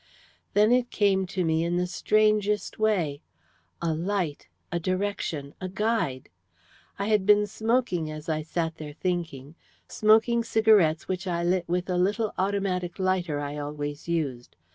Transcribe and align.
"Then 0.55 0.71
it 0.71 0.89
came 0.89 1.27
to 1.27 1.45
me 1.45 1.63
in 1.63 1.75
the 1.77 1.85
strangest 1.85 2.79
way 2.79 3.21
a 3.83 3.93
light, 3.93 4.47
a 4.71 4.79
direction, 4.79 5.53
a 5.61 5.69
guide. 5.69 6.27
I 6.97 7.05
had 7.05 7.23
been 7.23 7.45
smoking 7.45 8.09
as 8.09 8.27
I 8.27 8.41
sat 8.41 8.77
there 8.77 8.93
thinking 8.93 9.53
smoking 9.87 10.43
cigarettes 10.43 11.07
which 11.07 11.27
I 11.27 11.43
lit 11.43 11.69
with 11.69 11.87
a 11.87 11.97
little 11.99 12.33
automatic 12.39 12.97
lighter 12.97 13.39
I 13.39 13.57
always 13.59 14.07
used. 14.07 14.55